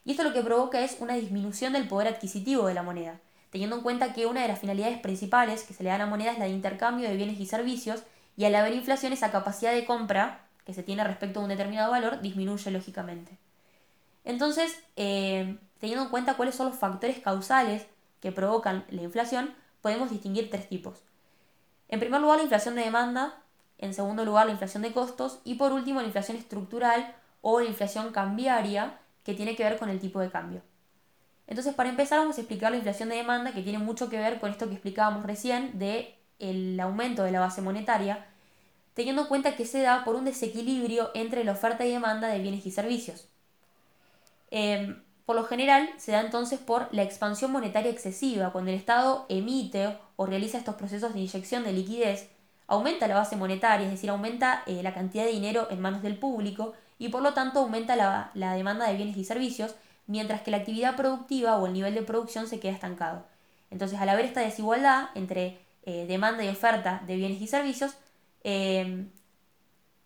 Y 0.05 0.11
esto 0.11 0.23
lo 0.25 0.35
que 0.35 0.43
provoca 0.43 0.83
es 0.83 0.99
una 1.01 1.15
disminución 1.15 1.73
del 1.73 1.89
poder 1.89 2.09
adquisitivo 2.09 2.67
de 2.67 2.75
la 2.75 2.83
moneda 2.83 3.21
teniendo 3.57 3.77
en 3.77 3.83
cuenta 3.83 4.13
que 4.13 4.27
una 4.27 4.43
de 4.43 4.49
las 4.49 4.59
finalidades 4.59 4.99
principales 4.99 5.63
que 5.63 5.73
se 5.73 5.83
le 5.83 5.89
dan 5.89 6.03
a 6.03 6.07
moneda 6.07 6.33
es 6.33 6.39
la 6.39 6.45
de 6.45 6.51
intercambio 6.51 7.09
de 7.09 7.17
bienes 7.17 7.41
y 7.41 7.47
servicios, 7.47 8.03
y 8.37 8.45
al 8.45 8.55
haber 8.55 8.75
inflación 8.75 9.15
esa 9.15 9.31
capacidad 9.31 9.73
de 9.73 9.87
compra 9.87 10.47
que 10.67 10.75
se 10.75 10.83
tiene 10.83 11.05
respecto 11.05 11.41
a 11.41 11.43
un 11.43 11.49
determinado 11.49 11.91
valor 11.91 12.21
disminuye 12.21 12.71
lógicamente. 12.71 13.39
Entonces, 14.27 14.77
eh, 14.97 15.57
teniendo 15.79 16.05
en 16.05 16.11
cuenta 16.11 16.35
cuáles 16.35 16.57
son 16.57 16.67
los 16.67 16.77
factores 16.77 17.21
causales 17.21 17.87
que 18.21 18.33
provocan 18.33 18.85
la 18.91 19.03
inflación, 19.03 19.55
podemos 19.81 20.11
distinguir 20.11 20.51
tres 20.51 20.69
tipos. 20.69 21.01
En 21.89 22.01
primer 22.01 22.21
lugar, 22.21 22.39
la 22.39 22.43
inflación 22.43 22.75
de 22.75 22.83
demanda, 22.83 23.41
en 23.79 23.95
segundo 23.95 24.25
lugar, 24.25 24.47
la 24.47 24.53
inflación 24.53 24.83
de 24.83 24.93
costos 24.93 25.39
y 25.45 25.55
por 25.55 25.73
último, 25.73 26.01
la 26.01 26.09
inflación 26.09 26.37
estructural 26.37 27.15
o 27.41 27.61
la 27.61 27.69
inflación 27.69 28.13
cambiaria, 28.13 28.99
que 29.23 29.35
tiene 29.35 29.55
que 29.55 29.63
ver 29.63 29.79
con 29.79 29.91
el 29.91 30.01
tipo 30.01 30.19
de 30.19 30.29
cambio. 30.31 30.61
Entonces, 31.47 31.75
para 31.75 31.89
empezar, 31.89 32.19
vamos 32.19 32.37
a 32.37 32.41
explicar 32.41 32.73
la 32.73 32.79
inflación 32.79 33.09
de 33.09 33.17
demanda, 33.17 33.53
que 33.53 33.63
tiene 33.63 33.79
mucho 33.79 34.11
que 34.11 34.19
ver 34.19 34.41
con 34.41 34.51
esto 34.51 34.67
que 34.67 34.75
explicábamos 34.75 35.25
recién 35.25 35.79
de 35.79 36.19
el 36.41 36.79
aumento 36.81 37.23
de 37.23 37.31
la 37.31 37.39
base 37.39 37.63
monetaria, 37.63 38.27
teniendo 38.95 39.23
en 39.23 39.29
cuenta 39.29 39.55
que 39.55 39.67
se 39.67 39.83
da 39.83 40.05
por 40.05 40.17
un 40.17 40.25
desequilibrio 40.25 41.13
entre 41.15 41.45
la 41.45 41.53
oferta 41.53 41.87
y 41.87 41.93
demanda 41.93 42.27
de 42.27 42.41
bienes 42.41 42.67
y 42.67 42.73
servicios. 42.73 43.29
Em, 44.51 45.03
por 45.25 45.37
lo 45.37 45.45
general, 45.45 45.89
se 45.99 46.13
da 46.13 46.21
entonces 46.21 46.59
por 46.59 46.89
la 46.93 47.03
expansión 47.03 47.53
monetaria 47.53 47.91
excesiva, 47.91 48.53
cuando 48.53 48.71
el 48.71 48.77
Estado 48.77 49.27
emite 49.29 49.99
o 50.17 50.27
realiza 50.27 50.59
estos 50.59 50.77
procesos 50.77 51.15
de 51.15 51.21
inyección 51.21 51.65
de 51.65 51.73
liquidez, 51.73 52.29
aumenta 52.69 53.09
la 53.09 53.15
base 53.17 53.37
monetaria, 53.37 53.87
es 53.87 53.93
decir, 53.93 54.11
aumenta 54.11 54.63
eh, 54.67 54.83
la 54.83 54.95
cantidad 54.95 55.25
de 55.25 55.33
dinero 55.33 55.69
en 55.71 55.81
manos 55.81 56.03
del 56.03 56.19
público 56.19 56.75
y 56.99 57.09
por 57.09 57.23
lo 57.23 57.35
tanto 57.35 57.61
aumenta 57.61 57.97
la 57.97 58.55
demanda 58.55 58.89
de 58.89 58.97
bienes 58.97 59.17
y 59.17 59.25
servicios, 59.25 59.75
mientras 60.07 60.43
que 60.43 60.51
la 60.51 60.59
actividad 60.59 60.97
productiva 60.97 61.59
o 61.59 61.67
el 61.67 61.73
nivel 61.73 61.95
de 61.95 62.03
producción 62.03 62.47
se 62.49 62.61
queda 62.61 62.73
estancado. 62.73 63.27
Entonces, 63.71 64.01
al 64.01 64.09
haber 64.09 64.25
esta 64.25 64.41
desigualdad 64.41 65.11
entre 65.15 65.59
eh, 65.83 66.07
demanda 66.07 66.45
y 66.45 66.49
oferta 66.49 67.03
de 67.07 67.17
bienes 67.17 67.41
y 67.41 67.47
servicios, 67.47 67.97
em, 68.45 69.11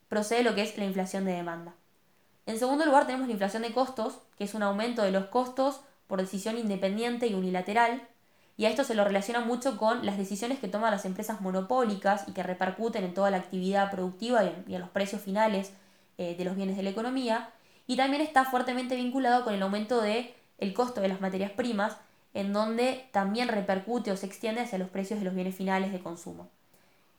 procede 0.08 0.42
lo 0.42 0.54
que 0.54 0.62
es 0.62 0.76
la 0.78 0.84
inflación 0.84 1.24
de 1.24 1.32
demanda. 1.32 1.74
En 2.50 2.58
segundo 2.58 2.84
lugar, 2.84 3.06
tenemos 3.06 3.28
la 3.28 3.32
inflación 3.34 3.62
de 3.62 3.72
costos, 3.72 4.18
que 4.36 4.42
es 4.42 4.54
un 4.54 4.64
aumento 4.64 5.02
de 5.02 5.12
los 5.12 5.26
costos 5.26 5.82
por 6.08 6.20
decisión 6.20 6.58
independiente 6.58 7.28
y 7.28 7.34
unilateral, 7.34 8.02
y 8.56 8.64
a 8.64 8.70
esto 8.70 8.82
se 8.82 8.96
lo 8.96 9.04
relaciona 9.04 9.38
mucho 9.38 9.76
con 9.76 10.04
las 10.04 10.18
decisiones 10.18 10.58
que 10.58 10.66
toman 10.66 10.90
las 10.90 11.04
empresas 11.04 11.40
monopólicas 11.40 12.26
y 12.26 12.32
que 12.32 12.42
repercuten 12.42 13.04
en 13.04 13.14
toda 13.14 13.30
la 13.30 13.36
actividad 13.36 13.92
productiva 13.92 14.42
y 14.66 14.74
en, 14.74 14.80
los 14.80 14.90
precios 14.90 15.22
finales 15.22 15.72
eh, 16.18 16.34
de 16.36 16.44
los 16.44 16.56
bienes 16.56 16.76
de 16.76 16.82
la 16.82 16.90
economía, 16.90 17.50
y 17.86 17.96
también 17.96 18.20
está 18.20 18.44
fuertemente 18.44 18.96
vinculado 18.96 19.44
con 19.44 19.54
el 19.54 19.62
aumento 19.62 20.00
del 20.00 20.34
el 20.58 20.74
costo 20.74 21.00
de 21.00 21.08
las 21.08 21.20
materias 21.20 21.52
primas, 21.52 21.98
en 22.34 22.52
donde 22.52 23.08
también 23.12 23.46
repercute 23.46 24.10
o 24.10 24.16
se 24.16 24.26
extiende 24.26 24.62
hacia 24.62 24.76
los 24.76 24.90
precios 24.90 25.20
de 25.20 25.24
los 25.24 25.36
bienes 25.36 25.54
finales 25.54 25.92
de 25.92 26.00
consumo. 26.00 26.48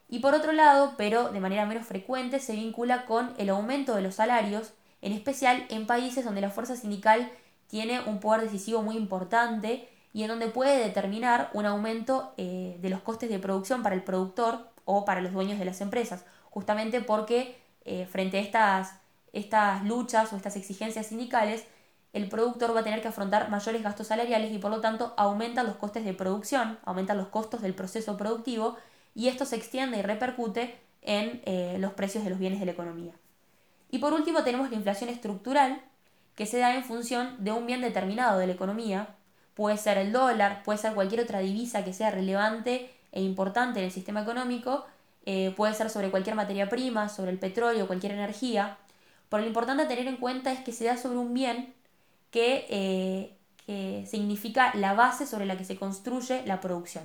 Y 0.10 0.20
por 0.20 0.34
otro 0.34 0.52
lado, 0.52 0.96
pero 0.98 1.30
de 1.30 1.40
manera 1.40 1.66
menos 1.66 1.88
frecuente, 1.88 2.42
se 2.42 2.52
vincula 2.52 3.06
con 3.06 3.34
el 3.38 3.50
aumento 3.50 3.96
de 3.96 4.02
los 4.02 4.16
salarios, 4.16 4.74
en 5.02 5.14
especial 5.14 5.66
en 5.70 5.88
países 5.88 6.26
donde 6.26 6.42
la 6.42 6.50
fuerza 6.50 6.76
sindical 6.76 7.32
tiene 7.68 8.02
un 8.02 8.20
poder 8.20 8.42
decisivo 8.42 8.82
muy 8.82 8.98
importante 8.98 9.88
y 10.14 10.24
en 10.24 10.28
donde 10.28 10.48
puede 10.48 10.84
determinar 10.84 11.50
un 11.54 11.66
aumento 11.66 12.34
eh, 12.38 12.78
de 12.82 12.90
los 12.90 13.02
costes 13.02 13.30
de 13.30 13.40
producción 13.40 13.84
para 13.84 13.96
el 13.96 14.04
productor 14.04 14.70
o 14.86 15.06
para 15.06 15.22
los 15.22 15.32
dueños 15.32 15.60
de 15.60 15.66
las 15.66 15.80
empresas, 15.80 16.26
justamente 16.50 17.02
porque 17.02 17.56
eh, 17.86 18.06
frente 18.12 18.38
a 18.38 18.42
estas 18.42 19.02
estas 19.34 19.84
luchas 19.86 20.34
o 20.34 20.38
estas 20.38 20.56
exigencias 20.56 21.08
sindicales, 21.08 21.66
el 22.14 22.28
productor 22.28 22.76
va 22.76 22.82
a 22.82 22.84
tener 22.84 23.02
que 23.02 23.08
afrontar 23.08 23.50
mayores 23.50 23.82
gastos 23.84 24.08
salariales 24.08 24.52
y 24.52 24.58
por 24.58 24.72
lo 24.72 24.82
tanto 24.82 25.14
aumentan 25.18 25.66
los 25.66 25.78
costes 25.78 26.04
de 26.04 26.14
producción, 26.14 26.78
aumentan 26.84 27.18
los 27.18 27.28
costos 27.28 27.62
del 27.62 27.74
proceso 27.74 28.18
productivo 28.18 28.76
y 29.16 29.30
esto 29.30 29.46
se 29.46 29.56
extiende 29.56 29.98
y 29.98 30.02
repercute 30.02 30.76
en 31.02 31.42
eh, 31.46 31.78
los 31.80 31.94
precios 31.94 32.24
de 32.24 32.30
los 32.30 32.40
bienes 32.40 32.60
de 32.60 32.66
la 32.66 32.74
economía. 32.74 33.14
Y 33.92 34.00
por 34.00 34.14
último 34.14 34.44
tenemos 34.44 34.70
la 34.72 34.78
inflación 34.78 35.10
estructural, 35.10 35.82
que 36.36 36.46
se 36.46 36.58
da 36.58 36.74
en 36.74 36.84
función 36.84 37.36
de 37.44 37.52
un 37.52 37.68
bien 37.68 37.82
determinado 37.82 38.40
de 38.40 38.48
la 38.48 38.54
economía, 38.54 39.16
puede 39.54 39.78
ser 39.78 39.98
el 39.98 40.14
dólar, 40.14 40.64
puede 40.64 40.80
ser 40.80 40.94
cualquier 40.94 41.22
otra 41.22 41.40
divisa 41.40 41.84
que 41.84 41.94
sea 41.94 42.10
relevante 42.10 42.90
e 43.12 43.22
importante 43.22 43.80
en 43.80 43.86
el 43.86 43.92
sistema 43.92 44.22
económico, 44.22 44.86
eh, 45.26 45.54
puede 45.56 45.74
ser 45.74 45.90
sobre 45.90 46.10
cualquier 46.10 46.36
materia 46.36 46.70
prima, 46.70 47.10
sobre 47.10 47.32
el 47.32 47.38
petróleo, 47.38 47.86
cualquier 47.86 48.14
energía, 48.14 48.78
pero 49.30 49.42
lo 49.42 49.48
importante 49.48 49.84
a 49.84 49.88
tener 49.88 50.08
en 50.08 50.18
cuenta 50.18 50.52
es 50.52 50.62
que 50.62 50.72
se 50.72 50.86
da 50.86 50.98
sobre 50.98 51.18
un 51.18 51.34
bien 51.34 51.74
que, 52.32 52.66
eh, 52.70 53.38
que 53.66 54.06
significa 54.10 54.74
la 54.76 54.94
base 54.94 55.28
sobre 55.28 55.46
la 55.46 55.58
que 55.58 55.66
se 55.66 55.76
construye 55.76 56.44
la 56.46 56.62
producción. 56.62 57.04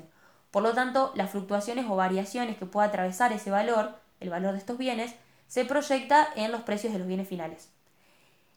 Por 0.50 0.62
lo 0.62 0.72
tanto, 0.72 1.12
las 1.14 1.30
fluctuaciones 1.30 1.86
o 1.88 1.96
variaciones 1.96 2.56
que 2.56 2.64
pueda 2.64 2.86
atravesar 2.86 3.32
ese 3.32 3.50
valor, 3.50 3.96
el 4.20 4.30
valor 4.30 4.52
de 4.52 4.58
estos 4.58 4.78
bienes, 4.78 5.14
se 5.46 5.64
proyecta 5.64 6.28
en 6.36 6.52
los 6.52 6.62
precios 6.62 6.92
de 6.92 6.98
los 6.98 7.08
bienes 7.08 7.28
finales. 7.28 7.70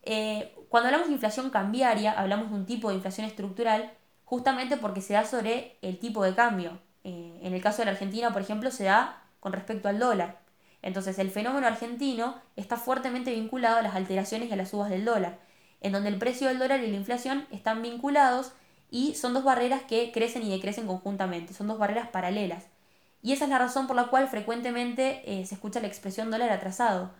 Eh, 0.03 0.55
cuando 0.69 0.87
hablamos 0.87 1.07
de 1.07 1.13
inflación 1.13 1.49
cambiaria, 1.49 2.11
hablamos 2.11 2.49
de 2.49 2.55
un 2.55 2.65
tipo 2.65 2.89
de 2.89 2.95
inflación 2.95 3.27
estructural 3.27 3.93
justamente 4.25 4.77
porque 4.77 5.01
se 5.01 5.13
da 5.13 5.25
sobre 5.25 5.77
el 5.81 5.99
tipo 5.99 6.23
de 6.23 6.35
cambio. 6.35 6.79
Eh, 7.03 7.39
en 7.41 7.53
el 7.53 7.61
caso 7.61 7.79
de 7.79 7.85
la 7.85 7.91
Argentina, 7.91 8.31
por 8.31 8.41
ejemplo, 8.41 8.71
se 8.71 8.85
da 8.85 9.23
con 9.39 9.53
respecto 9.53 9.89
al 9.89 9.99
dólar. 9.99 10.39
Entonces 10.81 11.19
el 11.19 11.31
fenómeno 11.31 11.67
argentino 11.67 12.35
está 12.55 12.77
fuertemente 12.77 13.31
vinculado 13.31 13.77
a 13.77 13.81
las 13.81 13.95
alteraciones 13.95 14.49
y 14.49 14.53
a 14.53 14.55
las 14.55 14.69
subas 14.69 14.89
del 14.89 15.05
dólar, 15.05 15.39
en 15.81 15.91
donde 15.91 16.09
el 16.09 16.17
precio 16.17 16.47
del 16.47 16.59
dólar 16.59 16.83
y 16.83 16.91
la 16.91 16.97
inflación 16.97 17.47
están 17.51 17.81
vinculados 17.81 18.53
y 18.89 19.15
son 19.15 19.33
dos 19.33 19.43
barreras 19.43 19.83
que 19.83 20.11
crecen 20.11 20.43
y 20.43 20.49
decrecen 20.49 20.87
conjuntamente, 20.87 21.53
son 21.53 21.67
dos 21.67 21.77
barreras 21.77 22.09
paralelas. 22.09 22.67
Y 23.21 23.33
esa 23.33 23.45
es 23.45 23.49
la 23.49 23.59
razón 23.59 23.87
por 23.87 23.95
la 23.95 24.07
cual 24.07 24.27
frecuentemente 24.27 25.21
eh, 25.25 25.45
se 25.45 25.55
escucha 25.55 25.81
la 25.81 25.87
expresión 25.87 26.31
dólar 26.31 26.51
atrasado, 26.51 27.11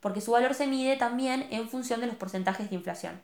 porque 0.00 0.20
su 0.20 0.32
valor 0.32 0.54
se 0.54 0.66
mide 0.66 0.96
también 0.96 1.46
en 1.50 1.68
función 1.68 2.00
de 2.00 2.06
los 2.06 2.16
porcentajes 2.16 2.68
de 2.70 2.76
inflación. 2.76 3.20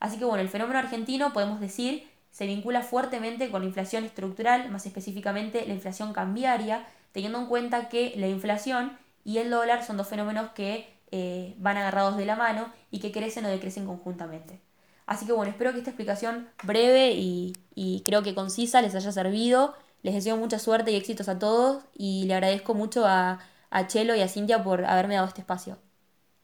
Así 0.00 0.18
que 0.18 0.24
bueno, 0.24 0.42
el 0.42 0.48
fenómeno 0.48 0.78
argentino 0.78 1.32
podemos 1.32 1.60
decir 1.60 2.08
se 2.30 2.46
vincula 2.46 2.82
fuertemente 2.82 3.48
con 3.50 3.62
la 3.62 3.68
inflación 3.68 4.04
estructural, 4.04 4.68
más 4.68 4.86
específicamente 4.86 5.64
la 5.66 5.74
inflación 5.74 6.12
cambiaria, 6.12 6.84
teniendo 7.12 7.38
en 7.38 7.46
cuenta 7.46 7.88
que 7.88 8.12
la 8.16 8.26
inflación 8.26 8.98
y 9.24 9.38
el 9.38 9.50
dólar 9.50 9.84
son 9.84 9.96
dos 9.96 10.08
fenómenos 10.08 10.50
que 10.50 10.92
eh, 11.12 11.54
van 11.58 11.76
agarrados 11.76 12.16
de 12.16 12.26
la 12.26 12.34
mano 12.34 12.72
y 12.90 12.98
que 12.98 13.12
crecen 13.12 13.44
o 13.44 13.48
decrecen 13.48 13.86
conjuntamente. 13.86 14.60
Así 15.06 15.26
que 15.26 15.32
bueno, 15.32 15.52
espero 15.52 15.72
que 15.72 15.78
esta 15.78 15.90
explicación 15.90 16.48
breve 16.64 17.12
y, 17.12 17.52
y 17.76 18.02
creo 18.04 18.24
que 18.24 18.34
concisa 18.34 18.82
les 18.82 18.96
haya 18.96 19.12
servido. 19.12 19.74
Les 20.04 20.14
deseo 20.14 20.36
mucha 20.36 20.60
suerte 20.60 20.92
y 20.92 20.96
éxitos 20.96 21.28
a 21.28 21.40
todos 21.40 21.82
y 21.94 22.26
le 22.26 22.34
agradezco 22.34 22.74
mucho 22.74 23.06
a, 23.06 23.40
a 23.70 23.86
Chelo 23.88 24.14
y 24.14 24.20
a 24.20 24.28
Cintia 24.28 24.62
por 24.62 24.84
haberme 24.84 25.14
dado 25.16 25.26
este 25.26 25.40
espacio. 25.40 25.78